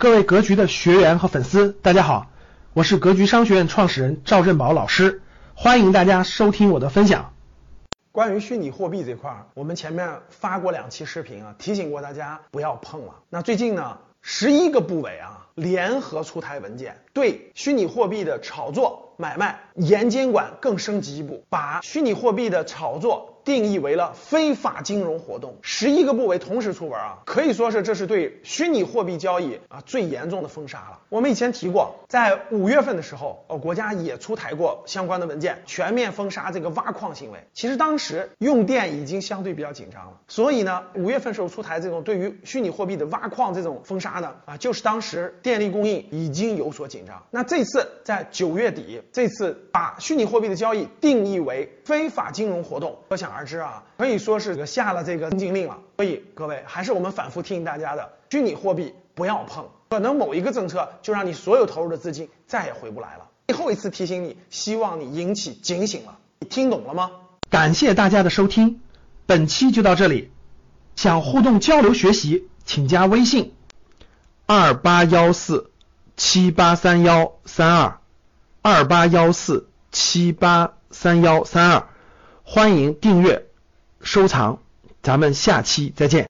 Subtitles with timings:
[0.00, 2.28] 各位格局的学员和粉丝，大家好，
[2.72, 5.22] 我是格局商学院创始人赵振宝老师，
[5.56, 7.32] 欢迎大家收听我的分享。
[8.12, 13.14] 关于虚拟货币这块，我们前面发过两期视频啊，提醒过大家不要碰了。
[13.28, 23.37] 那最近呢，十一个部委啊联合出台文件，对虚拟货币的炒作买卖严监管更升级一步，把虚拟货币的炒作。
[23.48, 31.00] 定义为了非法金融活动，十一个部委同时出文啊，可以说是这是对虚拟货币交易啊最严重的封杀了。
[31.08, 37.38] 我们以前提过，在五月份的时候，呃，国家也出台过相关的文件，全面封杀这个挖矿行为。
[37.54, 47.24] 其实当时用电已经相对比较紧张了，所以呢，五月份时候出台这种对于虚拟货币的挖矿这种封杀呢，啊，就是当时电力供应已经有所紧张。
[47.30, 53.37] 那这次在九月底，这次把虚拟货币的交易定义为非法金融活动，可想而。
[53.38, 55.78] 而知啊，可以说是个下了这个禁令了。
[55.96, 63.28] 所以各位，还是我们反复提醒大家的，虚拟货币不要碰，可能某一个政策就让你所有投入的资金再也回不来了。
[63.46, 66.18] 最后一次提醒你，希望你引起警醒了。
[66.40, 67.12] 你听懂了吗？
[67.48, 68.80] 感谢大家的收听，
[69.24, 70.32] 本期就到这里。
[70.96, 73.54] 想互动交流学习，请加微信
[74.46, 75.70] 二八幺四
[76.16, 78.00] 七八三幺三二
[78.62, 81.86] 二八幺四七八三幺三二。
[82.50, 83.44] 欢迎订阅、
[84.00, 84.60] 收藏，
[85.02, 86.26] 咱们下期再见。